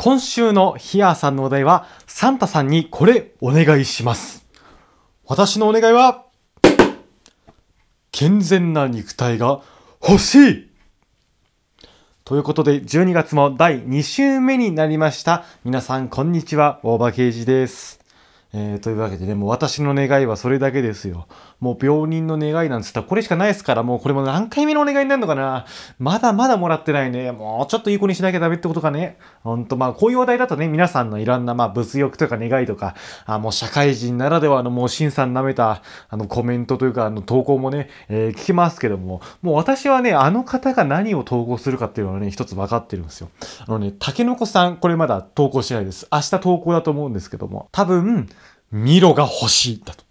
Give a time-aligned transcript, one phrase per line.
[0.00, 4.46] 今週のヒアーさんのお題は、サンタさんにこれお願いします。
[5.26, 6.24] 私のお願いは、
[8.12, 9.60] 健全な肉体が
[10.00, 10.70] 欲しい
[12.24, 15.44] ということで、12月も第2週目になりました。
[15.64, 16.78] 皆さん、こんにちは。
[16.84, 17.98] 大場刑事です。
[18.52, 21.26] えー、というわけでね、もう私の願いはそれだけですよ。
[21.60, 25.66] もう病人の願いなんつったらこれしかないですから、もうこれも何回目のお願いになるのかな
[25.98, 27.32] まだまだもらってないね。
[27.32, 29.18] もうちょっといい子にしなきゃダメってことかね。
[29.42, 32.94] ほんと、まあこういう話題だとね、皆さんのいろんなまあ物欲とか願いとか、
[33.26, 43.30] あもう社会人ならではのもう審査に舐めたあのコメントというかあの投稿もね、えー聞きますけども、もう私はね、あの方が何を投稿するかっていうのはね、一つ分かってるんですよ。
[43.66, 46.06] あのね、竹の子さん、これまだ投稿してないです。
[46.12, 48.28] 明日投稿だと思うんですけども、多分、
[48.70, 50.04] ミロが欲しいだと。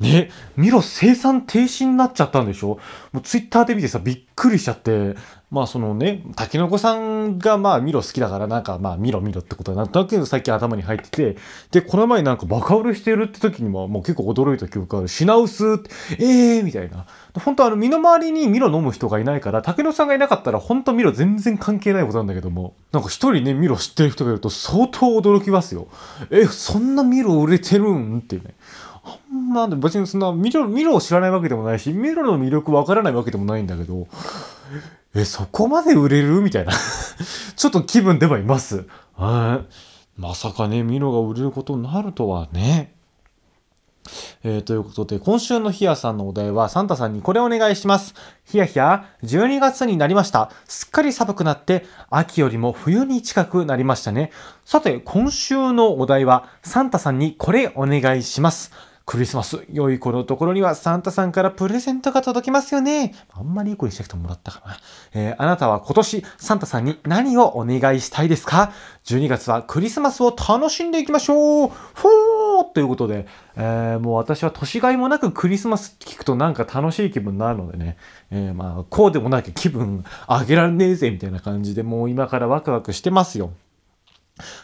[0.00, 2.78] ね、ミロ生産停止になっちゃったんでしょ？
[3.12, 5.14] もうツイッターで見てさ、びっくりしちゃって、
[5.50, 11.36] まあそのね、竹の子さんがまあミロ好きだからなんかまあミロミロってことはなんとなく最近頭に入ってて、
[11.70, 15.08] で、この前なんかバカ売れしてるって時にももう結構驚いた記憶がある。
[15.08, 17.04] 品薄って、ええー、みたいな。
[17.34, 25.88] 本当あの身の回りにミロ飲む人がいないから、竹野さんがいなかったら本当ミロ全然関係ないことなんだけども、なんか一人ね、ミロ知ってる人がいると相当驚きますよ。
[26.30, 28.18] え、そんなミロ売れてるん？
[28.18, 28.54] ってね。
[29.04, 34.06] あんま別にそんなミロ、ミロを知らないわけでもないし、ミロの魅力わからないわけでもないんだけど、
[35.14, 36.40] え、そこまで売れる？
[36.40, 36.72] みたいな。
[37.56, 38.86] ちょっと気分ではいます。
[39.16, 40.20] はい。
[40.20, 42.94] まさかね、ミロが売れることになるとはね。
[44.42, 48.14] えーということで、今週のヒヤさんのお題は、サンタさんにこれお願いします。
[48.44, 50.50] ヒヤヒヤ、12月になりました。
[50.66, 54.30] すっかり寒くなって、秋よりも冬に近くなりましたね。
[54.64, 58.72] さて、今週のお題は、サンタさんにこれお願いします。
[59.06, 63.12] クリスマス、良い子のところにはサンタさんからプレゼントが届きますよね。
[63.32, 64.76] あんまりいい子にしなくてももらったかな。
[65.14, 68.72] えーあなたは今年サンタさんに何をお願いしたいですか
[69.04, 77.96] ?12 月はクリスマスを楽しんでいきましょうほーということで、えーもう私は年がいもなくクリスマス聞くとなんか楽しい気分になるのでね、
[78.30, 83.50] えーまあこうでもなきゃ気分上げられねえぜみたいな感じでもう今からワクワクしてますよ。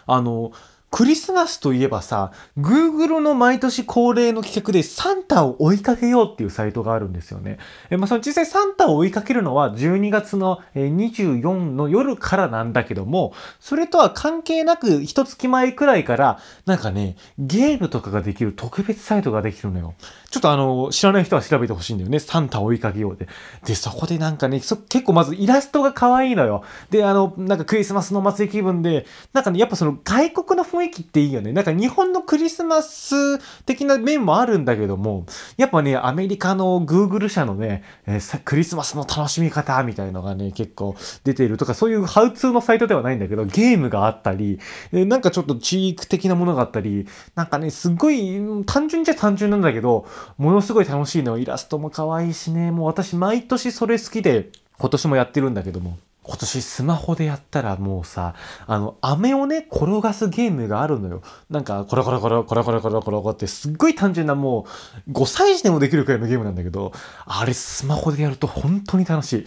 [0.06, 0.52] あの、
[0.90, 7.58] クリスマスといえばさ、Google の毎年恒例の企画でサンタを追いかけようっていうサイトがあるんですよね。
[7.90, 19.94] えまあ、その実際サンタを追いかけるのは12月の24の夜からなんだけども、それとは関係なく一月前くらいから、なんかね、ゲームとかができる特別サイトができるのよ。
[20.30, 22.20] ちょっとあの、知らない人は調べてほしいんだよね。
[22.20, 23.28] サンタを追いかけようで。
[23.64, 26.62] で、そこでなんかね、結構まずイラストが可愛いのよ。
[26.90, 31.52] で、あの、なんかクリスマスの祭り気分で、なんかね、やっぱその外国の雰雰囲気っていいよね。
[31.52, 35.26] なんか日本のクリスマス的な面もあるんだけども、
[35.56, 44.58] やっぱね、アメリカの Google 社のね、えークリスマスの楽しみ方みたいのがね、結構出ているとか、そういうハウツーのサイトではないんだけど、ゲームがあったり、
[44.92, 50.06] えーなんかちょっとチーク的なものがあったり、なんかね、すごい、単純じゃ単純なんだけど、
[50.38, 51.38] ものすごい楽しいの。
[51.38, 55.98] イラストも可愛いしね、もう私毎年それ好きで、今年もやってるんだけども。
[56.26, 58.34] 今年スマホでやったらもうさ、
[58.66, 61.22] あの、飴をね、転がすゲームがあるのよ。
[61.48, 64.66] なんか、コロコロコロコロコロコロコロってすっごい単純なも
[65.06, 66.92] う、5歳児でもできるくらいのゲームなんだけど、
[67.24, 69.44] あれスマホでやると本当に楽しい。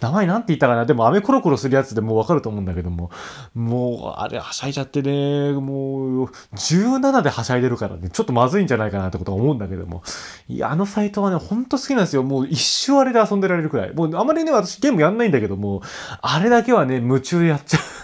[0.00, 3.10] 名前なんて言ったかなでも、飴コロコロするやつでもうわかると思うんだけども、
[3.54, 10.02] もう、あれはしゃいじゃってね、もう、17ではしゃいでるからね、ちょっとまずいんじゃないかなってことは思うんだけども、
[10.48, 12.22] いや、あのサイトはね、ほんと好きなんですよ。
[12.22, 13.94] もう一生あれで遊んでられるくらい。
[13.94, 15.82] もうあまりね、私ゲームやんないんだけども、
[16.20, 18.00] あれだけはね、夢中でやっちゃう。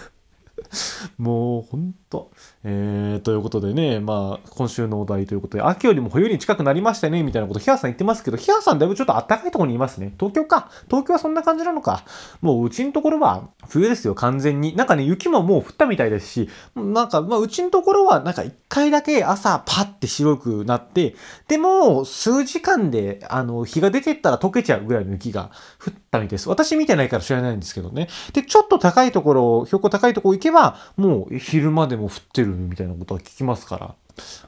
[1.17, 2.31] もうほんと。
[2.69, 10.13] えー、ということでね、まあ、今週のお題ということで、秋よりも冬に近くなりましたね、みたいなこと、ヒアさん言ってますけど、ヒアさんだいぶちょっと暖かいところにいますね。
[10.19, 10.69] 東京か。
[10.89, 12.03] 東京はそんな感じなのか。
[12.41, 14.75] もううちのところは冬ですよ、完全に。
[14.75, 21.15] なんかね、雪ももう降ったみたいですし、なんか、まあ、うちのところは、なんか一回だけ朝パッて白くなって、
[21.47, 26.49] でも、数時間で、あの、日が出てったら溶けちゃうぐらいの雪が降ったみたいです。
[26.49, 28.09] 私見てないから知らないんですけどね。
[28.33, 33.95] で、ちょっと高いところ、標高高いところ行けば、もう昼間でも降ってるみたいなことは聞きますから。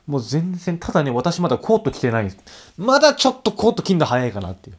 [0.07, 2.31] もう全然、ただね、私まだコート着てない。
[2.77, 4.77] まだちょっとコート着んの早いかなっていう。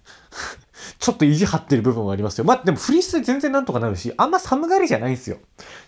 [0.98, 2.44] ちょっと意地張ってる部分はありますよ。
[2.44, 5.38] まあ、でもフリースで全然なんとかなるし、あんま寒がりじゃないんですよ。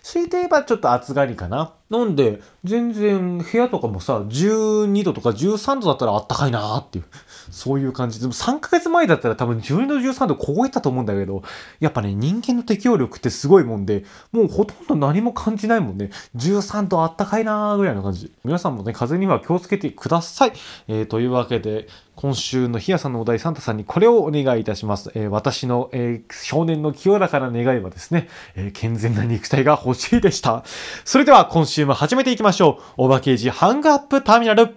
[0.01, 1.73] 強いて言えばちょっと暑がりかな。
[1.89, 7.05] なんで、全然部屋とかもさ、12度とか13度だったらあったかいなーっていう。
[7.51, 8.19] そういう感じ。
[8.19, 11.43] でも3ヶ月前だったら多分12度13度凍えたと思うんだけど、
[11.79, 16.09] やっぱね、人間の適応力ってすごいもんで、もうほとんど何も感じないもんね。
[16.35, 18.31] 13度あったかいなーぐらいの感じ。
[18.43, 20.53] 皆さんもね、風には気をつけてください。
[20.87, 25.11] えー、というわけで、今週のひやさんのお題サンタさんにこれをお願いいたします。
[25.15, 30.63] えー私の、えー少年の清らかな願いはですね、えー健全な肉体が欲しいでした。
[31.05, 33.03] それでは今週も始めていきましょう。
[33.03, 34.75] オーバーケージハングアップターミナル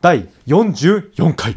[0.00, 1.56] 第44回。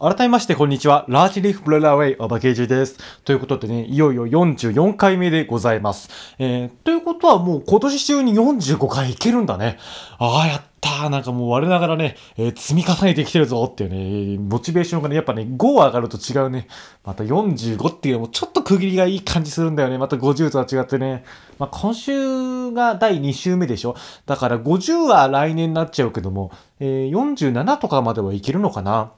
[0.00, 1.04] 改めまして、こんにちは。
[1.08, 2.98] ラージリーフブレラーウェイ、オバケージです。
[3.24, 6.08] ということでね、いよいよ44回目でございます。
[6.38, 9.76] えー、ということはもう今年中に45回いけるんだね。
[10.18, 11.08] ああ、やったー。
[11.08, 16.68] なんかもう我ながらね、えー積み重ねてきてるぞっていうね、モチベーションがね、やっぱね、5上がると違うね。
[17.04, 19.98] また45っていうのもちょっと区切りがいい感じするんだよね。
[19.98, 21.24] また50とは違ってね。
[21.58, 23.96] まあ、今週が第2週目でしょ。
[24.26, 29.12] だから50は来年になっちゃうけども、えー47とかまではいけるのかな。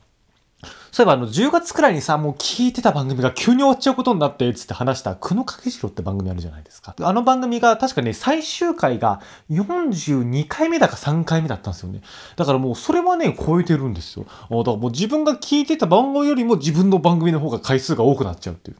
[0.92, 6.94] そういえばあの、10月くらいにさ、もう聞いてた番組が急に終わっちゃうことになって、つって話した、久野掛次郎って番組あるじゃないですか。
[7.00, 9.20] あの番組が確かね、最終回が
[9.50, 12.02] 42回目だか3回目だったんですよね。
[12.36, 14.24] だからもうそれはね、超えてるんですよ。
[14.24, 18.76] だからもう自分が聞いてた番組よりも自分の番組の方が回数が多くなっちゃうっていう。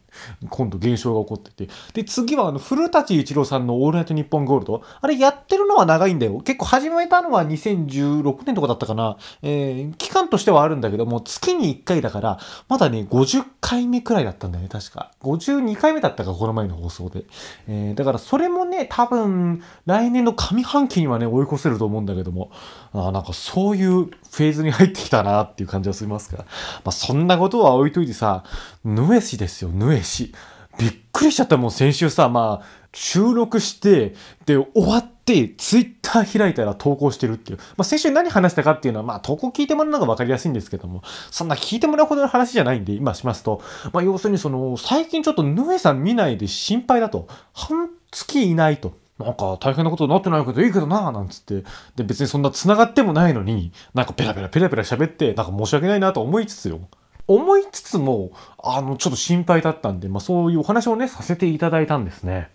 [0.49, 1.73] 今度現象が起こってて。
[1.95, 4.83] で、次はあの、古舘一郎さんのオールナイトニッポンゴールド。
[5.01, 6.41] あれやってるのは長いんだよ。
[6.41, 9.17] 結構始めたのは2016年とかだったかな。
[9.43, 12.39] えー、期間としてはあるんだけども、月に1回だから、
[12.69, 15.13] まだね、50回目くらいだったんだよね、確か。
[15.21, 17.25] 52回目だったか、この前の放送で。
[17.69, 22.51] えー、だからそれもね、多分、来年の上半期にはね、追い越せると思うんだけども、
[22.93, 26.45] あなんかそういうフェーズに入ってきたなっていう感じはしますから。
[26.45, 26.51] ま
[26.87, 28.45] あ、そんなことは置いといてさ、
[28.85, 30.33] ヌエシですよ、ヌエシ。
[30.79, 34.15] びっくりしちゃったもん、先週さ、まあ、収録して、
[34.47, 35.20] で、終わって、
[35.57, 37.59] ツイッター開いたら投稿してるっていう。
[37.77, 43.63] まあ、先週何話したかっていうのは、まあ、投稿聞いてもらうのが分かりやすいんですけども、そんな聞いてもらうほどの話じゃないんで、今しますと、
[43.93, 47.29] まあ、要するにその、最近ちょっとヌエさん見ないで心配だと。
[47.53, 48.99] 半月いないと。
[49.19, 51.65] なんか大変なことになってないけどいいけどななんつって。
[51.95, 56.81] で、別にそんな繋がってもないのに、なんかペラペラペラペラ喋って、なんか申し訳ないなと思いつつよ。
[57.27, 62.51] 思いつつも、あの、ちょっと心配だったんで、まあそういうお話をね、させていただいたんですね。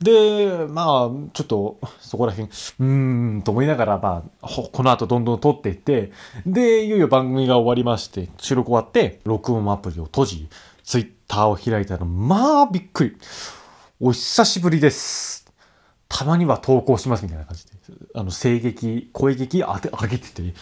[0.00, 6.10] で、まあ、ちょっと、そこら辺、うーん、と思いながら、まあ、この後どんどん撮っていって、
[6.46, 10.48] で、いよいよ番組が終わりまして、収録終わって、録音アプリを閉じ、
[10.84, 13.16] ツイッターを開いたら、まあ、びっくり。
[14.00, 15.46] お久しぶりです。
[16.08, 17.72] たまには投稿しますみたいな感じで、
[18.14, 20.54] あの、声劇、声劇当て上げてて、びっ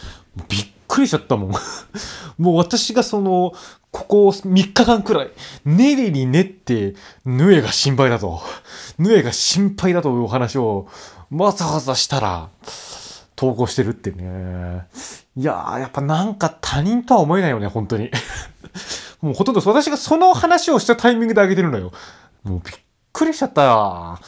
[0.89, 1.51] くりしちゃったもん。
[2.37, 3.53] もう私がその、
[3.91, 5.31] ここ3日間くらい、
[5.63, 6.95] 練りに練って、
[7.25, 8.41] ヌエが心配だと、
[8.97, 10.87] ヌエが心配だというお話を、
[11.31, 12.49] わざわざしたら、
[13.35, 14.87] 投稿してるってね。
[15.37, 18.11] いやー、やっぱなんか他人とは思えないよね、本当に。
[19.21, 21.91] もうほとんど私がその話をしたタイミングで上げてるのよ。
[22.43, 22.75] もうびっ
[23.13, 24.19] くりしちゃったよ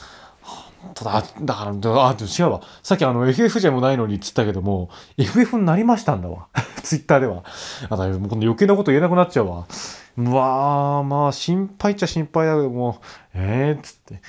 [0.81, 0.83] よ。
[0.83, 2.61] 本当だ、だから、あ、でも違うわ。
[2.83, 6.47] さっきあの FF じゃもないのにっつったけども、FF になりましたんだわ。
[6.83, 7.43] ツイッターでは。
[7.89, 9.65] あ、だもう余計なこと言えなくなっちゃうわ。
[10.17, 13.01] うわー、まあ心配っちゃ心配だけども、
[13.33, 14.21] えーっつって。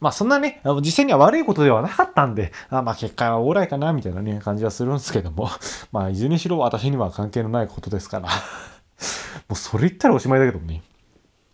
[0.00, 5.48] まあそんなね、実際には悪いことではなかったんで、あまあ結果はオーライかな、みたいなね、感じはするんですけども、
[5.92, 8.28] まあいずれにしろ私には関係のないことですから。
[9.48, 10.82] もうそれ言ったらおしまいだけどね。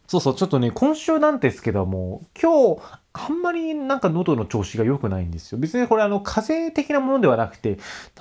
[0.07, 2.83] そうそう、ちょっとね、今週なんですけども、今日、
[3.15, 5.59] あんまりなんか喉の調子が良くないんですよ。
[5.59, 7.79] 別にこれあの、風邪的なものではなくて、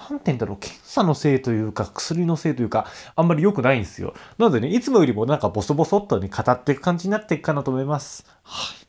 [0.09, 4.13] なんて言うんだろう、検査のせいというか、薬のせいというか、あんまり良くないんですよ。
[4.37, 8.25] なのでね、いつもよりもなんかボソボソっとね、語っていく感じになっていくかなと思います。
[8.43, 8.82] はい。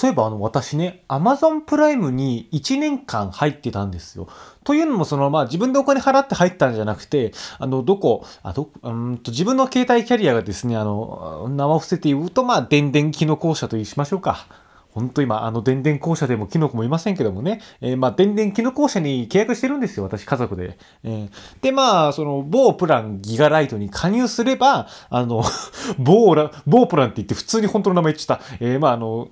[0.00, 4.28] そういえばあの私ね、Amazon プライムに1年間入ってたんですよ。
[4.64, 14.46] というのもそのまあ自分でお金払って入ったんじゃなくて、あのどこ、あどうんと自分の携帯キャリアがですね、あの、名を伏せて言うとまあ電電キノコ社としましょうか。
[14.92, 20.78] 本当今、あの、電電公社でもキノコもいませんけどもね、えーまあ、電電キノコ社に契約してるんですよ、私、家族で。
[21.04, 25.44] えーで、まあ、その、某プランギガライトに加入すれば、あの、
[25.98, 28.44] 某ラ、某プランって言って普通に本当の名前言っちゃった。
[28.60, 29.28] えーまあ、あの、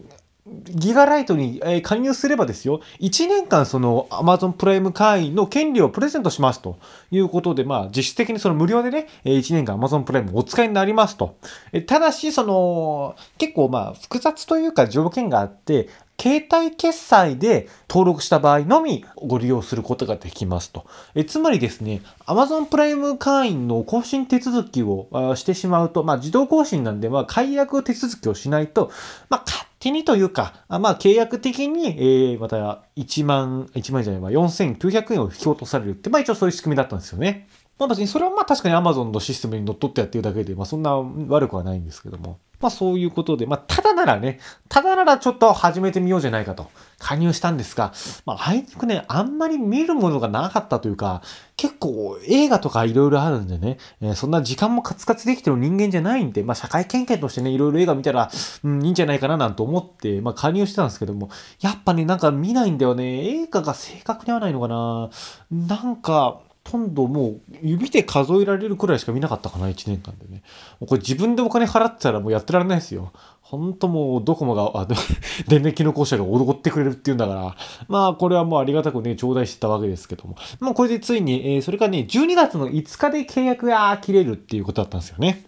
[0.65, 6.79] ギガライトにえ加入すればですよ、1年間その Amazon プライム会員の権利をプレゼントしますと
[7.11, 11.37] いうことで、まあ実質的にその無料でね、え1年間 Amazon プライムお使いになりますと。
[11.73, 15.89] えただし、その、結構まあ複雑というか条件があって、
[16.21, 20.85] 携帯決済で登録した場合のみご利用することができますと。
[21.15, 28.91] えつまりですね、Amazon プライム会員の更新手続きをしてしまうと、まあ自動更新なんで、まあ解約手続きをしないと、
[29.29, 37.49] まあ勝手にというか、あまあ契約的に、えー、また1万、1万じゃないわ、4900円を引き落とされるって、まあ一応そういう仕組みだったんですよね。
[37.79, 40.97] まあ別にそれはまあ確かに Amazon のシステムに乗っ取ってやってるだけで、まあそんな
[41.29, 42.39] 悪くはないんですけども。
[42.61, 47.93] まあそういうことで、まあただならね、ただならちょっと始めてみようじゃないかと加入したんですが、
[48.27, 51.23] まああいにくね、あんまり見るものがなかったというか、
[51.57, 58.31] 結構映画とかいろいろあるんでね、えー、そんな時間もカツカツできてる人間じゃないんで、まあ社会経験としてね、いろいろ映画見たら、
[58.65, 63.43] うん、いいんじゃないかななんて思って、まあ加入してたんですけども、やっぱね、なんか見ないんだよね。
[63.43, 65.11] 映画が正確に合わないのかな
[65.51, 70.43] なんか、とんどもう指で数えられるくらいしか見なかったかな、1年間でね。
[70.81, 73.11] もうこれ自分でお金払ってたらもうやってられないですよ。
[73.41, 74.87] ほんともうドコモが、あ、
[75.49, 77.57] 電力機能公社が踊ってくれるっていうんだから、
[77.89, 80.37] まあこれはもうありがたくね、頂戴してたわけですけども。
[80.61, 85.47] まあこれでついに、えー、それがね、12月の5日で契約が切れるっていうことだったんですよね。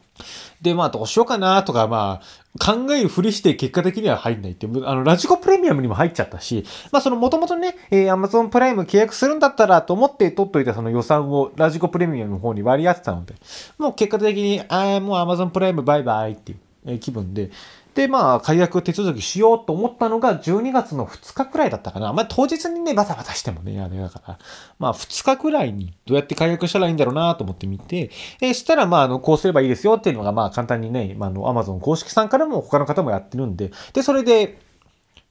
[0.60, 13.34] で、まあ、どうしようかなとか、まあ、考えるふりして結果的には入んないって、あの、ラジコプレミアムにも入っちゃったし、まあ、その、もともとね、えー、Amazon プライム契約するんだったらと思って取っといたその予算をラジコプレミアムの方に割り当てたので、
[13.78, 17.50] もう結果的に、ああ、もう Amazon プライムバイバイっていう、え、気分で、
[17.94, 22.12] で、まあ、解約手続きしようと思ったのが12月の2日くらいだったかな。
[22.12, 24.38] まあ、当日にね、バタバタしてもね、あれだから。
[24.78, 34.58] まあ、2日くらいにどうやって解約したらいいんだろうなと思ってみて、え、したら、まあ、あの、こうすればいいですよっていうのが、まあ、簡単にね、まあ、あの、Amazon 公式さんからも他の方もやってるんで、で、それで、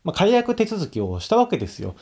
[0.03, 1.95] まあ、解約手続きをしたわけですよ。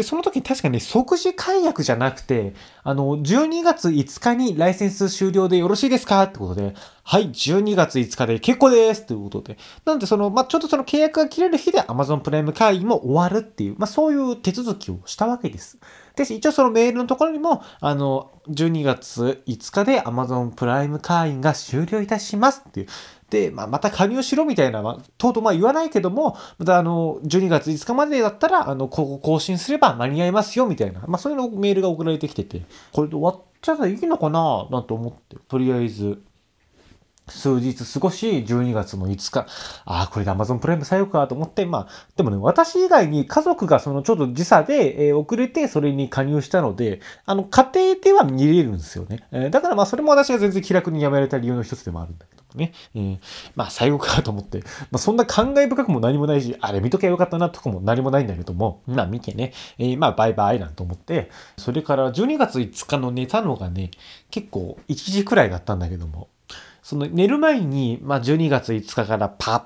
[0.00, 6.22] で、その時に確かにね即時解約じゃなくて、あの、12月5日にライセンス終了でよろしいですか？
[6.22, 9.58] ってことで、はい、12月5日で結構ですということで。
[9.84, 15.78] なんで、その、まあ、ちょっとその契約が切れる日で Amazon プライム会員も終わるっていう、まあ、そういう手続きをしたわけです。
[16.16, 22.86] で、一応そのメールのところにも、あの、12月5日で Amazon プライム会員が終了いたしますっていう、
[23.30, 32.62] で、まあ、また加入しろみたいな、まあ、とうとうまあ言わないけども、またあの、12月5日までだったら、あの、ここ更新すれば間に合いますよみたいな、まあ、そういうのメールが送られてきてて、
[32.92, 36.20] これで終わっちゃったらいいのかななんて思って、とりあえず、
[37.30, 39.46] 数日過ごし、12月の5日、
[39.84, 49.24] ああ、これで Amazon プライム採用かと思って、まあ、でもね、私以外に家族がそのちょっと時差で、えー、遅れてそれに加入したので、あの、家庭では見れるんですよね。
[49.32, 52.72] えー、だからまあ、それも私が全然気楽にやめられた理由の一つでもあるんだけどね。
[52.94, 53.18] えー、
[53.54, 54.60] まあ、最後かと思って、
[54.90, 63.90] まあ、そんな感慨深くも何もないし、あれ見ときゃよかったなとかも何もないんだけども、まあ、見てね、えー、まあ、バイバイなんて思って、それから12月5日の寝たのがね、
[64.30, 66.28] 結構1時くらいだったんだけども、
[66.90, 69.62] その寝る前に、まあ、12月5日からパッ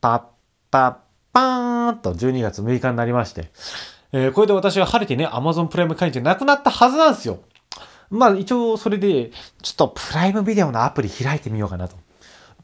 [0.00, 0.22] パッ
[0.70, 0.96] パッ
[1.32, 3.50] パーンと12月6日になりまして、
[4.12, 7.40] えー、これで私は晴れてね、Amazon プライム会員じゃなくなったはずなんですよ。
[8.10, 11.96] まあ一応それで、ちょっとプライムビデオのアプリ開いてみようかなと。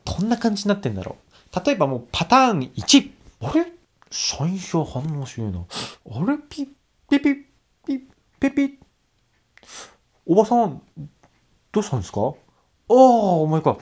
[0.05, 1.17] どんな感じになってんだろ
[1.53, 1.67] う。
[1.67, 3.11] 例えばもうパターン1。
[3.41, 3.73] あれ？
[4.13, 6.23] 最初反応しねえな。
[6.25, 6.39] あれ？
[6.49, 6.67] ピッ、
[7.11, 7.35] ピッピッ、
[7.85, 8.01] ピッ、
[8.39, 8.71] ピッピッ。
[10.25, 10.81] おばさん、
[11.73, 12.35] どうしたんですか？
[12.91, 13.79] ああ、お前か。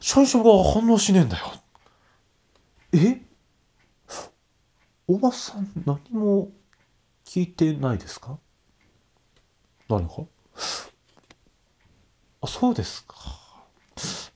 [0.00, 1.52] 最初が反応しねえんだよ。
[2.92, 3.20] え？
[5.06, 6.50] おばさん、何も
[7.24, 8.38] 聞いてないですか？
[9.88, 10.22] 何か？
[12.40, 13.14] あ、そうですか。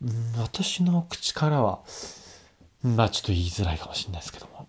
[0.05, 1.81] ん私の口からは、
[2.83, 4.69] まあちょっと言いづらいかもしれないですけども。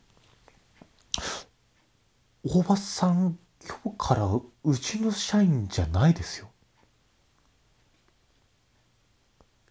[2.45, 3.37] おばさん、
[3.83, 6.49] 今日からうちの社員じゃないですよ。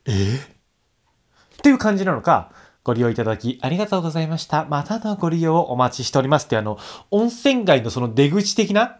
[0.08, 2.50] えっていう感じなのか、
[2.82, 4.64] ご利用いただきありがとうございました。
[4.64, 6.78] またのご利用をお待ちしておりますってあの、
[7.10, 8.96] 温泉街のその出口的な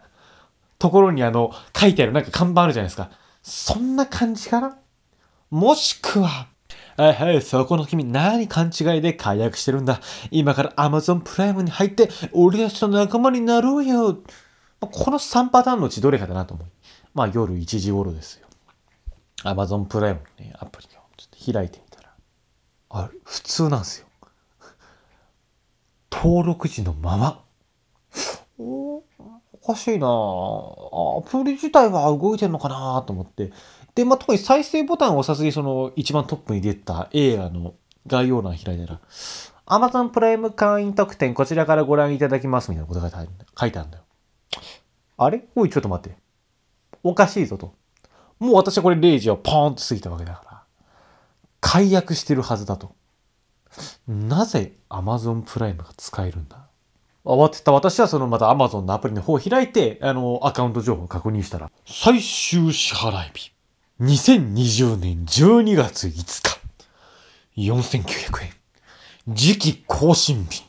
[0.77, 3.09] ところにあの、書いてあるなんか看板あるじゃないですか。
[3.41, 4.77] そんな感じかな？
[5.49, 6.47] もしくは、
[6.97, 10.01] はいはい、そこの君何勘違いで解約してるんだ？
[10.29, 14.19] 今から Amazon プライムに入って、俺たちと仲間になろうよ。
[14.79, 16.67] この3パターンのうちどれかだなと思う。
[17.15, 18.47] まあ夜1時頃ですよ。
[19.43, 22.13] Amazon プライムのね、アプリをちょっと開いてみたら、
[22.89, 24.07] あれ、普通なんですよ。
[26.11, 27.43] 登録時のまま。
[28.57, 29.03] お
[29.61, 33.51] おかしいなアプリ自体は動いてんのかなと思って。
[33.95, 37.75] で、まあ、特に再生ボタンを押さずにその一番トップに出た映画の
[38.07, 38.99] 概要欄開いたら、
[39.65, 44.03] Amazon プライム会員特典こちらからご覧いただきますみたいなことが書いてあるんだよ。
[45.17, 45.45] あれ？
[45.55, 46.17] おい、ちょっと待って。
[47.03, 47.73] おかしいぞと。
[48.39, 50.61] もう私はこれ0時をポーンと過ぎたわけだから。
[51.61, 52.95] 解約してるはずだと。
[54.07, 56.65] なぜ Amazon プライムが使えるんだ？
[57.25, 63.51] 慌てた私はそのまた Amazon のアプリの方を開いて、あの、アカウント情報を確認したら、最終支払い日。
[63.99, 66.11] 2020年12月5
[67.57, 67.69] 日。
[67.69, 69.35] 4900円。
[69.35, 70.63] 次期更新日。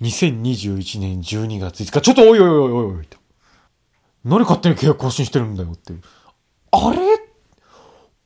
[0.00, 2.00] 2021年12月5日。
[2.00, 3.08] ちょっとおいおいおいおいおい。
[4.28, 6.02] 何勝手に契約更新してるんだよっていう。
[6.70, 6.98] あれ？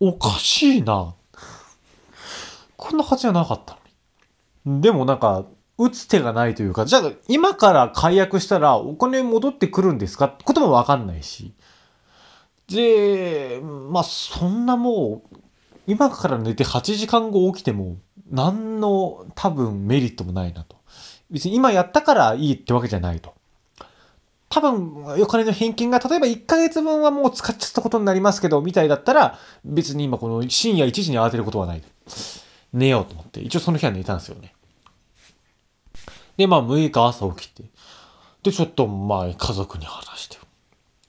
[0.01, 1.15] おかしいな。
[2.77, 3.79] こんな感じじゃなかった
[4.67, 4.81] のに。
[4.83, 5.45] でもなんか、
[5.79, 10.27] 打つ手がないというか、じゃあ今から解約したらお金戻ってくるんですか？
[10.27, 11.55] ってこともわかんないし。
[12.69, 15.37] で、まあそんなもう、
[15.87, 17.97] 今から寝て8時間後起きても、
[18.31, 20.77] 何の多分メリットもないなと。
[21.31, 23.32] 別に今やったからいいってわけじゃないと。
[24.53, 31.83] 多分、お金の返金が、例えば1ヶ月分はもう使っちゃったことになりますけど、みたいだったら、別に今この深夜1時に慌てることはない。
[32.75, 34.55] 寝ようと思って、一応その日は寝たんですよね。
[36.37, 37.65] で、まあ6日朝起きて、
[38.43, 40.37] で、ちょっとまあ家族に話して、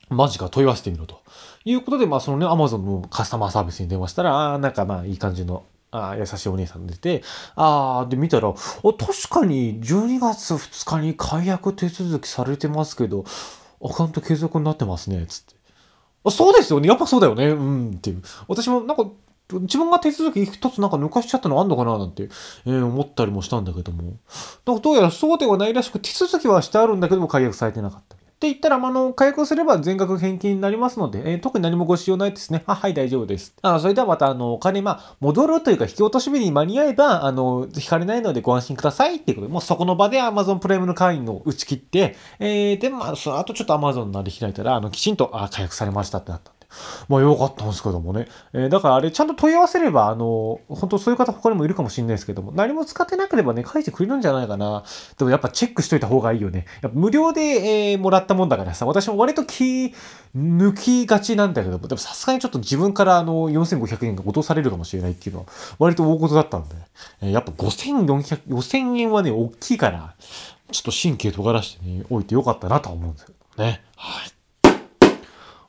[0.07, 1.21] マジか問い合わせてみろと。
[1.65, 7.23] いうことで、まあそのね、アマゾンのカスタマーサービスに電話したら、ああ、なんかまあいい感じのあ優しいお姉さん出て、
[7.55, 13.23] ああ、で見たら、あ、確かに12月2日に解約手続きされてますけど、
[13.83, 15.55] アカウント継続になってますね、つって。
[16.23, 16.87] あ、そうですよね。
[16.87, 17.49] やっぱそうだよね。
[17.49, 18.23] うんっていう。
[18.47, 19.05] 私もなんか、
[19.51, 22.23] 自分が手続き一つなんか抜かしちゃったのあんのかななんて、
[22.65, 24.13] えー、思ったりもしたんだけども。
[24.65, 28.15] なんかどうやらそうではないらしく手続きはしてあるんだけども解約されてなかった。
[28.43, 32.63] って言ったら、あの、解雇すれば全額返金になりますので、えー、特に何もご使用ないですね。
[32.65, 33.55] あ、はい、大丈夫です。
[33.61, 46.52] あそれではまた、あの、お金、まあ、戻るというか、引き落とし日に間に合えば、あの、引かれないのでご安心くださいっていうことで、もうそこの場で Amazon プライムの会員を打ち切って、えー、で、まあ、その後ちょっと Amazon のあれ開いたら、あの、きちんと、あ、解約されましたってなった。
[47.09, 48.27] まあ良かったんですけどもね。
[48.53, 54.83] えー、だからあれちゃんと問い合わせれば、あの、本当そういう方他にもいるかもしれないですけども、何も使ってなければね、返してくれるんじゃないかな。
[55.17, 56.65] でもやっぱチェックしといた方がいいよね。
[56.81, 59.93] やっぱ無料で、えー、もらったもんだからさ、私も割と気
[60.35, 65.45] 抜きがちなんだけども、でもさすがにちょっと自分からあの、4500円が落とされるかもしれないっていうのは、
[65.79, 66.75] 割と大事だったんで、
[67.21, 70.15] えー、やっぱ5400、5000円はね、大きいから、
[70.71, 73.81] ちょっと神経尖らしてね、おいてよかったなとは思うんですけどね。
[73.95, 74.32] はい。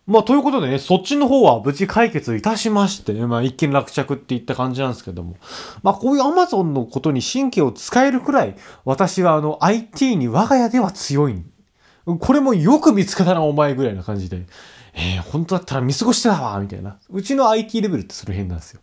[0.07, 5.37] まあ、ということでね、そっちの方は無事解決いたしましてね、まあ、一件落着っていった感じなんですけども。
[5.83, 11.43] まあ、こういう Amazon のことに神経を使えるくらい、私はあの、IT に我が家では強い。
[12.05, 14.45] これもよく見つけたな、お前ぐらいな感じで。
[14.97, 16.99] えー、本当だったら見過ごしてたわ、みたいな。
[17.11, 18.81] うちの IT レベルってその辺なんですよ。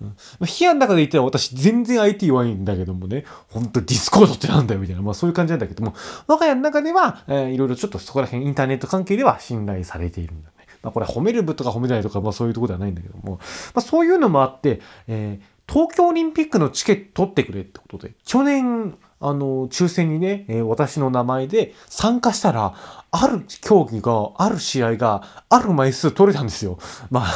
[0.00, 5.02] うんまあ、部屋の中で言ったら私全然 IT 弱いんだけどもね、本当ディスコードってなんだよ、みたいな。
[5.02, 5.94] まあそういう感じなんだけども、
[6.26, 10.51] 我が家の中では、えー、いろいろちょっとそこら辺インターネット関係では信頼されているんだ。
[10.82, 13.38] まあこれ褒める部とか褒めないとか、まあそういうとこではないんだけども、ま
[13.76, 22.74] あそういうのもあって、えー、東京オリンピックのチケット取ってくれってことで、去年、あの、抽選にね、えー、私の名前で参加したら、
[23.12, 26.78] ある競技が、ある試合が、ある枚数取れたんですよ。
[27.10, 27.32] まあ、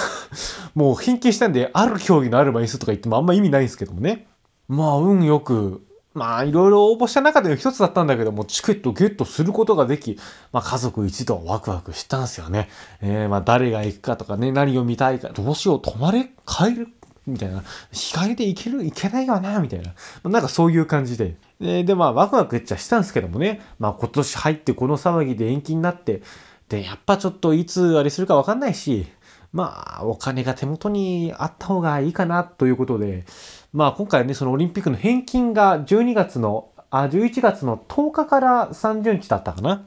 [0.74, 4.26] もう返金したんで、ある競技のある枚数とか言ってもあんま意味ないんですけどもね。
[4.68, 5.85] まあ、運よく、
[6.16, 10.18] まあ、いろいろ応募した中での一つだったんだけども、チケットゲットすることができ、
[10.50, 12.70] まあ、家族一同ワクワクしたんですよね。
[13.02, 16.88] えー、まあ、誰が行くかとかね、何を見たいか、どうしよう、泊まれ、帰る
[17.26, 17.62] みたいな。
[17.92, 19.92] 日帰りで行ける、行けないよな、みたいな。
[20.30, 21.36] なんかそういう感じで。
[21.60, 23.60] で、でまあ、ワクワクっちゃしたんですけどもね。
[23.78, 26.22] まあ、今年入ってこの騒ぎで延期になって、
[26.70, 29.06] で、やっぱちょっといつあれするかわかんないし、
[29.52, 33.26] まあ、お金が手元にあった方がいいかなということで、
[33.72, 39.86] まあ、今回ね、そのオリンピックの返金が12月の、あ、11月の10日から30日だったかな。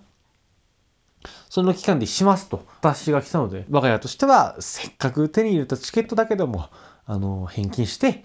[1.50, 6.70] その期間でしますと、私が来たので、我が家としては、せっかく手に入れたチケットだけども、
[7.06, 8.24] あの、返金して、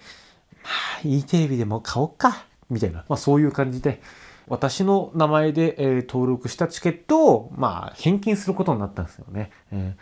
[0.63, 0.69] ま
[1.03, 4.01] あ、いいテレビでも買おっか、みたいな、まあそういう感じで、
[4.47, 9.51] 私の名前で、えー、登録したチケットを、まあ、返金することになったんですよね。
[9.71, 9.95] え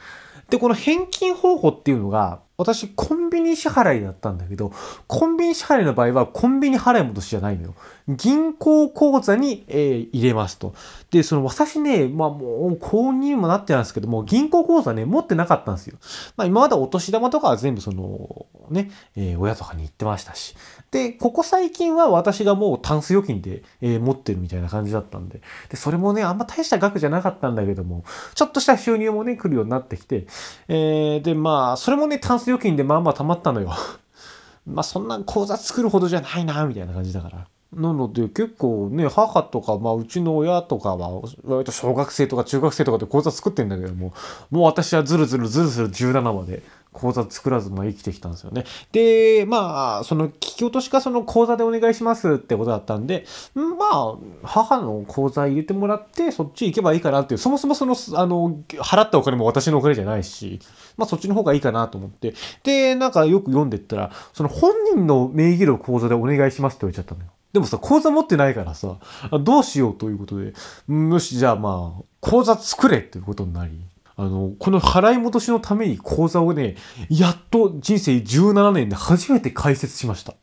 [0.47, 4.71] ー、で、この返金方法っていうのが、私、コンビニ支払いだったんだけど、
[5.07, 7.75] コンビニ支払いの場合は、コンビニ払い戻しじゃないのよ。
[8.07, 10.73] 銀行口座に、えー、入れますと。
[11.11, 15.97] で、その私ね、まあもう、購入もなってなんですけども、銀行口座ね、持ってなかったんですよ。
[16.35, 20.55] まあ今までお年玉とかは全部その、ね、えー、親とかに行ってましたし。
[20.93, 25.41] で、ここ最近は私がもうタンス預金で、えー、持ってるみたいな感じだったんで。
[25.69, 28.03] で、それもね、あんま大した額じゃなかったんだけども、
[28.35, 30.27] ちょっとした収入もね、来るようになってきて、
[30.67, 33.73] えー、で、まあ、それもね、タンス預金でまあまあ溜まったのよ。
[34.67, 37.47] まあそんな口座作るほどじゃないな、みたいな感じだから。
[37.73, 44.13] なので結構ね、母とか、まあうちの親とかは、割と小学生とか中学生とかで口座作ってんだけども、
[44.51, 46.61] もう私はずるずるずるずる17まで
[46.93, 48.63] 口座作らずま生きてきたんですよね。
[48.91, 53.25] で、まあ、その聞き落としかその口座でお願いしますってことだったんで、
[53.55, 60.59] まあ、母の口座入れてもらって、そっち行けばいいかなっていう、そもそもその、あの、払ったお金も私のお金じゃないし、
[60.95, 67.27] まあそっちの方がいいかなと思って、で、なんかよく読んでったら、その本人の名義の口座でお願いしますって言われちゃったのよ。
[67.53, 68.97] でもさ、口座持ってないからさ、
[69.41, 70.53] どうしようということで、
[70.89, 73.79] よし、じゃあまあ、口座作れっていうことになり、
[74.15, 76.75] あの、この払い戻しのために口座をね、
[77.09, 80.35] やっと人生17年で初めて開設しました。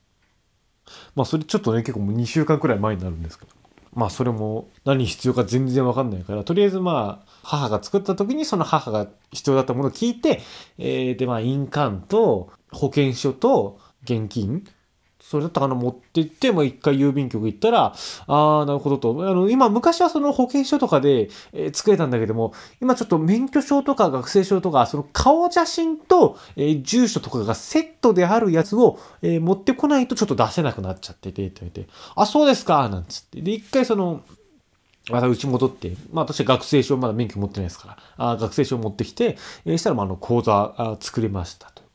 [1.15, 3.53] まあそれちょっとね結構もう2週間くらい前になるんですけど
[3.93, 10.41] まあそれも何必要か全然わかんないからとりあえずまあ母が作った時にその母が必要だったものを聞いて、
[10.79, 14.65] えー、でまあ印鑑と保険証と現金
[15.31, 17.95] それだったかな持って行って、もう一回郵便局行ったら、
[18.27, 19.31] ああ、なるほどと。
[19.31, 33.41] あの、今、昔はその保険証とかで、えー、作れたんだけども、今ちょっと免許証とか学生証とか、その顔写真と、えー、住所とかがセットであるやつを、えー、持ってこないとちょっと出せなくなっちゃってて、って言って、あ、そうですか、なんつって。
[33.41, 34.23] で、一回その、
[35.13, 41.90] またうち戻って、まあ私は学生証まだ免許持ってないですから、あ学生証持ってきて、えー、したらまああの講座あ作れましたと。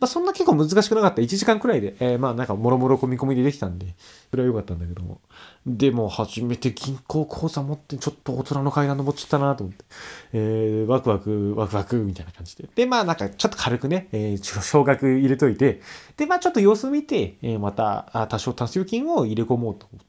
[0.00, 1.22] まあ、そんな結構難しくなかった。
[1.22, 3.94] 1時間くらいで、えー、まあなんかもろもろ込み込みでできたんで、
[4.30, 5.20] それは良かったんだけども。
[5.66, 9.84] でも初めて銀行口座持ってちょっと大人の階段登っちゃったなと思って、
[10.32, 12.68] えー、ワクワク、ワクワクみたいな感じで。
[12.74, 15.80] で、まあなんかちょっと軽くね、えー、少額入れといて、
[16.16, 20.06] で、まあちょっと様子見て、えー、また多少多数金を入れ込もうと思っ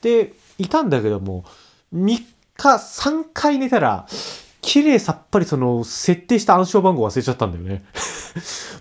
[0.00, 0.24] て。
[0.24, 1.44] で、いたんだけども、
[1.92, 2.24] 3日
[2.56, 4.06] 3回寝たら、
[4.66, 7.84] 綺麗さっぱりその設定した暗証番号忘れちゃったんだよね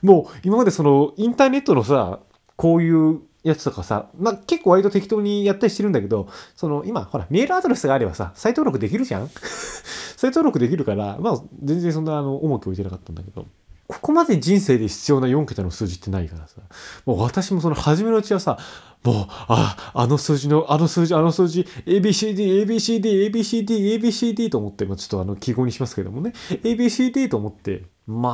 [0.01, 2.19] もう今までそのインターネットのさ、
[2.55, 9.29] こういうやつとかさ、まあ、結構割と適当にやったりしてるんだけど、その今、ほら、メールアドレスがあればさ、再登録できるじゃん？
[10.17, 13.45] 再登録できるから、まあ、全然そんなあの重き置いてなかったんだけど、
[13.87, 16.61] ここまで人生で必要な4桁の数字ってないからさ、
[17.05, 18.57] もう私もその初めのうちはさ、
[19.03, 28.29] もう、あ、あの数字の、あの数字、あの数字、ABCD、ABCD、ABCD、ABCD と思って、まあ、ちょっとあの記号にしますけどもね、ABCD と思って、ま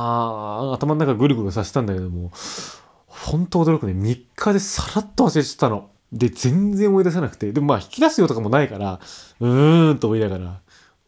[0.70, 2.30] あ、頭の中ぐるぐるさせたんだけども、
[3.06, 5.90] 本当驚くね、3日でさらっと忘れちゃったの。
[6.12, 9.00] で、全然思い出せなくて、でもまあ引き出すよとかもないから、
[9.40, 10.60] うーんと思いながら、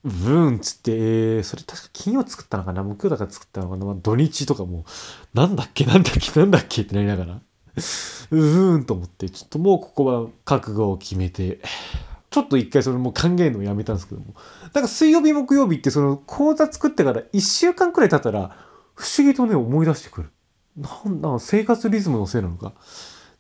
[0.05, 2.83] うーんっつって、えー、それ確か金曜作ったのかな？
[2.83, 4.87] 木曜だから作ったのかな、まあ、土日とかも、
[5.35, 5.85] なんだっけ？
[5.85, 6.40] なんだっけ？
[6.40, 6.83] なんだっけ？
[6.83, 7.35] ってなりながら。
[7.35, 11.61] うーんと思って、ちょっともうここは覚悟を決めて、
[12.35, 14.35] ちょっと一回それもう考えるのをやめたんですけども。
[14.73, 18.57] なんか水曜日、木曜日ってその講座作ってから1週間くらい経ったら、
[18.97, 20.31] 不思議とね、思い出してくる。
[20.77, 22.73] なんだ、生活リズムのせいなのか。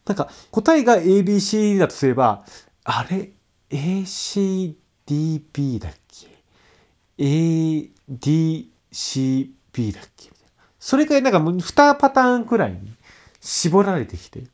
[0.06, 2.44] なんか答えが ABC だとすれば、
[2.84, 3.32] あれ
[3.70, 6.28] ?ACDB だっけ
[7.18, 10.30] ?ADCB だっけ？
[10.78, 12.94] それくらいなんかもう2パターンくらいに
[13.40, 14.44] 絞られてきて。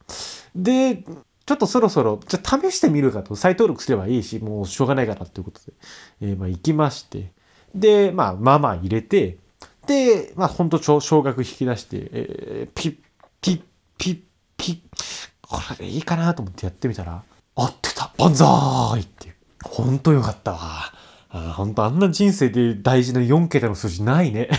[0.56, 1.04] で、
[1.50, 5.72] ちょっとそろそろ、じゃ試してみるかと、再登録すればいいし、もうしょうがないからっていうことで、
[6.20, 7.32] えー、まあ行きまして、
[7.74, 9.36] で、まあ、まあまあ入れて、
[9.84, 12.96] で、まあほんと少額引き出して、えー、ピッ、
[13.40, 13.62] ピッ、
[13.98, 14.20] ピッ、
[14.56, 14.78] ピッ、
[15.42, 17.24] これでいいかなと思ってやってみたら、
[17.56, 19.34] 合ってた万歳っていう。
[19.64, 20.60] ほんとよかったわ。
[21.30, 24.50] あほんとあんな人生で大事な4桁の数字ないね。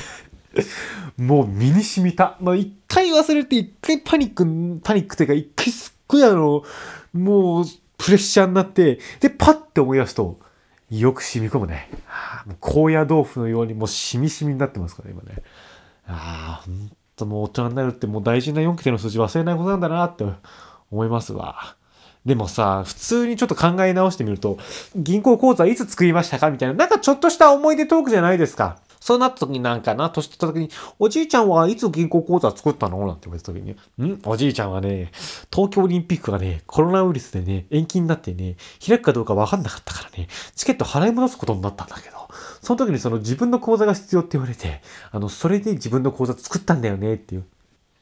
[1.16, 2.36] もう身に染みた。
[2.42, 4.44] まあ、一回忘れて、一回パニック、
[4.84, 6.64] パニックっていうか、一回すっごいあの、
[7.14, 7.66] もう、
[7.98, 10.40] プレッシャーになって、で、パッて思い出すと、
[10.90, 11.90] よく染み込むね。
[12.06, 15.42] はあ、もう高野豆腐のようにもう染み染みになってますから、今ね。
[16.08, 20.26] ああ、ほんともう大人になるってもう大事な4桁の数字忘れないことなんだなって
[20.90, 21.76] 思いますわ。
[22.26, 24.58] でもさ、普通にちょっと考え直してみると、
[24.96, 28.78] 銀行口座いつ作りましたかみたいな、なんかちょっとした思い出トークじゃないですか。
[29.02, 33.00] そうなった時になんかな、年取った時に、おじいちゃんはいつ銀行口座作ったの？
[33.08, 33.72] なんて言われた時に、
[34.08, 34.22] ん？
[34.26, 35.12] おじいちゃんはね、
[35.52, 42.30] 東京オリンピックがね、コロナウイルスでね、延期になってね、開くかどうかわかんなかったからね、チケット払い戻すことになったんだけど、
[42.62, 47.46] その時にその自分の口座が必要って言われて、あの、それで自分の口座作ったんだよねっていう。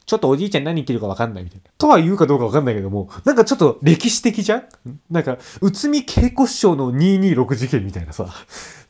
[0.09, 1.69] ちょっとおじいちゃん何言ってるかわかんないみたいな。
[1.77, 4.63] とは言うかどうかわかんないけども、なんかちょっと歴史的じゃん？
[5.11, 8.27] なんか、内海稽古師匠の226事件みたいなさ。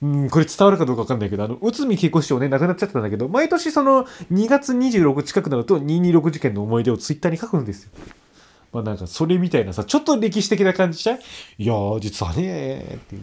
[0.02, 7.92] うん、これ伝わるかどうかわかんないけど、あの、内海稽古師匠ね、亡くなっちゃったんだけど、毎年その2月26近くなると226事件の思い出をツイッターに書くんですよ。
[8.72, 11.18] まあなんかそれみたいなさ、ちょっと歴史的な感じじゃん？
[11.18, 13.18] いやー、実はねって。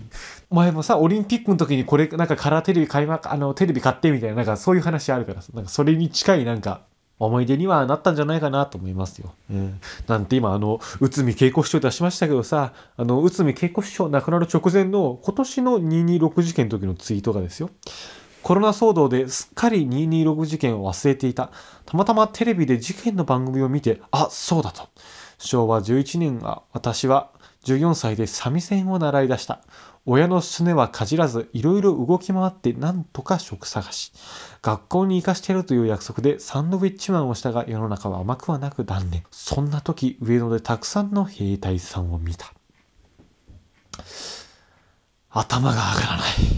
[0.50, 6.82] 前もさ、オリンピックの時にこれ、なんかカラーテレビ買いま、あの、テレビ買ってみたいな、なんかそういう話あるからさ、なんかそれに近いなんか、
[7.18, 9.34] 思い出にはなったんじゃないかなと思いますよ。
[9.50, 17.70] うん、なんて今、あの、内海稽古師匠出しましたけどさ、あの、内海稽古師匠亡くなる直前の今年の226事件の時のツイートがですよ。
[18.42, 21.50] コロナ騒動ですっかり226事件を忘れていた。
[21.84, 24.88] たまたまテレビで事件の番組を見て、あ、そうだと。
[25.38, 27.30] 昭和11年は私は
[27.64, 29.60] 14歳で三味線を習い出した。
[30.08, 34.12] 親のすねはかじらず、いろいろ動き回ってなんとか職探し。
[34.62, 39.24] 学校に行かしてやるという約束でサンドウィッチマンをしたが世の中は甘くはなく断念。
[39.32, 42.52] そんな時、上野でたくさんの兵隊さんを見た。
[45.30, 46.55] 頭が上がらない。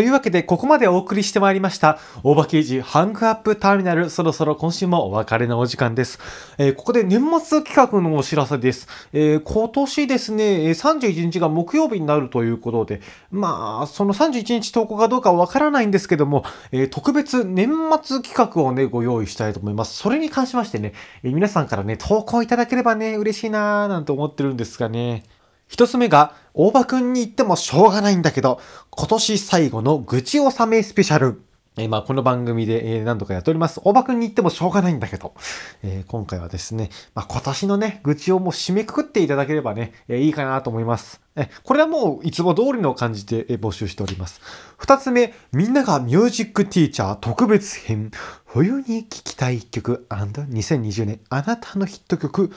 [0.00, 6.18] というわけで、ここまでお送りしてまいりました、大場刑事ハングアップターミナル、そろそろ今週もお別れのお時間です。
[6.56, 8.88] えーここで年末企画のお知らせです。
[9.12, 17.68] えー今年ですね、31日が木曜日になるということで、まあ、その31日投稿かどうかはわからないんですけども、えー特別年
[18.02, 19.98] 末企画をね、ご用意したいと思います。
[19.98, 25.24] それに関しましてね、え皆さんからね、投稿いただければね、嬉しいなーなんて思ってるんですがね。
[25.68, 28.60] 一つ目が、大場くんに言ってもしょうがないんだけど、
[28.90, 31.42] 今年最後の愚痴納めスペシャル。
[31.76, 33.80] えーまあ、この番組で、何度かやっております。
[33.84, 35.34] 大場くんに言ってもしょうがないんだけど、
[35.84, 41.20] えー今回はですね、まあ、今年のね、愚痴をもう締めくくっていただければね、えーいいかなと思います。
[41.36, 44.40] えこれはもういつも通りの感じで、募集しております。
[44.78, 48.10] 二つ目、みんながミュージックティーチャー特別編。
[48.44, 52.54] 冬に聴きたい曲 &2020 年あなたのヒット曲教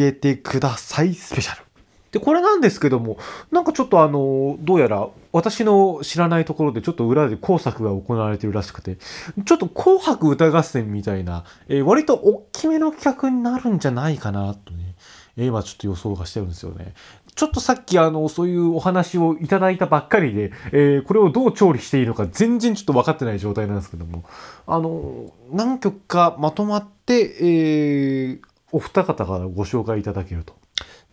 [0.00, 1.67] えてくださいスペシャル。
[2.10, 3.18] で、これなんですけども、
[3.50, 8.96] なんかちょっとあの、どうやら私の知らないところでちょっと裏で工作が行われてるらしくて、
[9.44, 14.94] ちょっと紅白歌合戦みたいな、えー割と大きめの企画になるんじゃないかなとね、
[15.36, 16.94] え今ちょっと予想がしてるんですよね。
[17.34, 24.24] ちょっとさっきあの、そういうお話をいただいたばっかりで、えーこれをどう調理していいのか全然ちょっと分かってない状態なんですけども、
[24.66, 30.54] あの、何曲かまとまって、えーお二方からご紹介いただけると。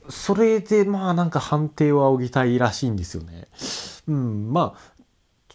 [0.09, 3.47] それでまあなんか判定を仰ぎたいらしいんですよね。
[4.07, 4.95] うん、まあ、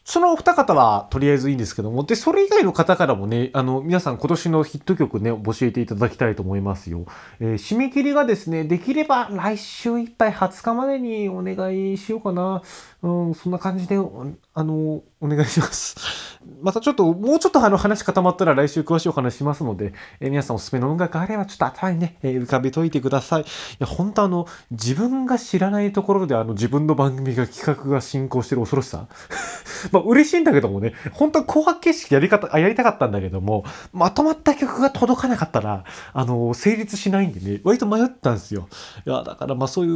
[0.04, 7.06] そのお二方はとりあえずいいんですけども、で、それ以外の方からもね、あの、皆さん今年のヒット曲ね、教えていただきたいと思いますよ。
[7.38, 12.62] えー締め切りがですね、できれば来週いっぱい20日までにお願いしようかな。
[13.02, 16.30] うん、そんな感じで、あの、お願いします。
[16.62, 23.42] またちょっと、もうちょっとあの話固まったら来週詳しいお話しますので、えー皆さんおすすめの音楽あればちょっと頭にね、えー浮かべといてください。
[23.42, 23.44] い
[23.78, 29.06] や、本当あの、自分が知らないところであの自分の番組が企画が進行してる恐ろしさ。
[29.92, 38.68] まあ嬉しいんだけどもね、本当は紅白形式やり方、あ、やりたかったんだけども、まとまった曲が届かなかったら、あの、成立しないんでね、割と迷ったんですよ。
[39.06, 39.90] いや、だからまあそうい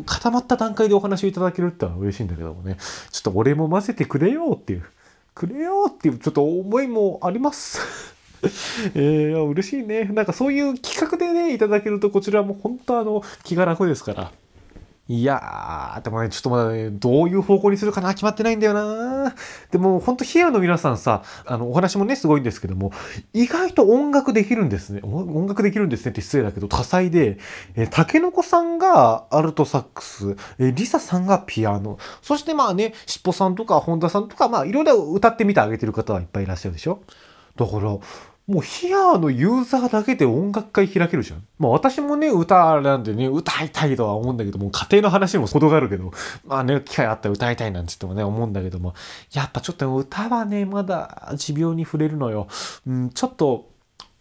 [0.00, 2.76] う固まった段階でお話をいただけるってのは嬉しいんだけどもね、
[3.10, 4.84] ちょっと俺も混ぜてくれよっていう、
[5.34, 8.14] くれよっていうちょっと思いもあります。
[8.94, 10.04] えー、嬉しいね。
[10.04, 14.32] なんかそういう企画でね、いただけるとこちらも本当あの、気が楽ですから。
[15.06, 19.34] いやー、でもね、ちょっとまだね、どういう方向にするかな決まってないんだよな。
[19.70, 22.90] でも、ほんと、ヒアの皆さんさ、あの、お話もね、すごいんですけども、
[23.34, 25.02] 意外と音楽できるんですね。
[25.02, 27.36] 音楽できるんですねって失礼だけど、多彩で、
[27.74, 37.02] えー、タケノコさんがアルトサックス、えーリサさんがピアノ、そしてまあね、しっぽさんとか本田さんとか、まあ、いろいろ歌ってみてあげてる方はいっぱいいらっしゃるでしょ。
[37.56, 37.98] だから、
[38.46, 41.46] もうヒアのユーザーだけで音楽会開けるじゃん。
[41.58, 46.12] まあ私もね、歌なんでね、歌いたいとは思うんだけども、家庭の話にも程があるけど、
[46.44, 48.94] まあね、機会あったら歌いたいなんつってもね、思うんだけども、
[49.32, 52.46] やっぱちょっと歌はね、まだ持病に触れるのよ。
[52.86, 53.70] うん、ちょっと、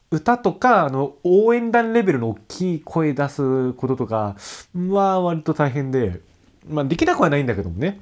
[0.09, 4.35] 歌とか、あの、応援団レベルの大きい声出すこととか
[4.75, 6.21] は割と大変で、
[6.69, 7.99] まあできなくはないんだけどもね。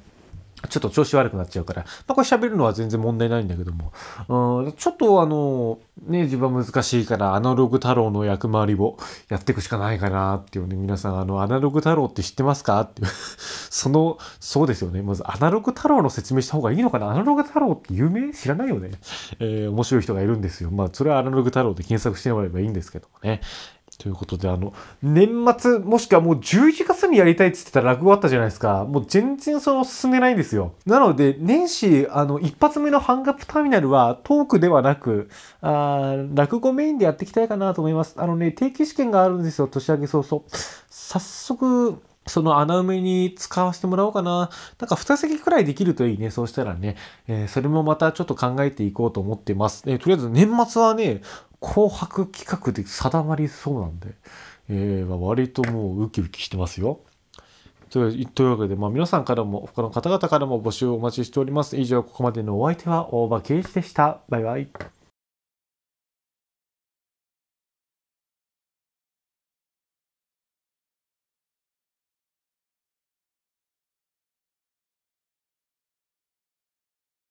[0.68, 3.92] ちょっと調子悪くなっちゃうから、まあ、これ喋るのは全然問題ないんだけども、
[4.28, 8.96] うん、ちょっとあの、ね、自分は難しいから、アナログ太郎の役回りを
[9.28, 13.08] やっていくしかないかなっていうね、皆さん、あの、アナログ太郎って知ってますかっていう、
[13.70, 15.02] その、そうですよね。
[15.02, 17.10] まず、アナログ太郎の説明した方がいいのかな？
[17.10, 18.32] アナログ太郎って有名？
[18.32, 18.92] 知らないよね。
[19.40, 20.70] えー面白い人がいるんですよ。
[20.70, 23.40] まあ、それはアナログ太郎で検索してもらえばいいんですけどもね。
[24.02, 28.84] ということで、あの、年末、もしくはもう11月にやりたいって言ってた落語あったじゃないですか。
[28.84, 30.72] もう全然その進んでないんですよ。
[30.86, 35.28] なので、年始、あの、一発目のハンガップターミナルはトークではなく、
[35.60, 38.14] あー落語メインでやっていきたいかなと思います。
[38.16, 40.42] あのね、定期試験があるんですよ、年明け早々。
[40.90, 44.50] 早速、その穴埋めに使わせてもらおうかな。
[44.80, 46.30] なんか二席くらいできるといいね。
[46.30, 46.96] そうしたらね、
[47.28, 49.84] えーそれもまたちょっと考えていこうと思ってます。
[49.86, 51.20] えーとりあえず年末はね、
[51.62, 54.08] 紅白企画で定まりそうなんで、
[54.68, 57.00] えーまあ割ともうウキウキしてますよ。
[57.90, 61.76] というわけで、まあ、皆さんからも他の方々からも募集をお待ちしております。
[61.76, 64.20] 以上、ここまでのお相手は大場圭一でした。
[64.30, 65.01] バイバイ。